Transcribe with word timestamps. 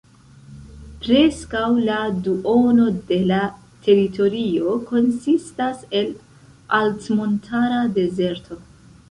Preskaŭ 1.01 1.65
la 1.89 1.97
duono 2.27 2.87
de 3.11 3.19
la 3.33 3.43
teritorio 3.89 4.73
konsistas 4.93 5.85
el 6.01 6.11
altmontara 6.81 7.85
dezerto. 8.01 8.61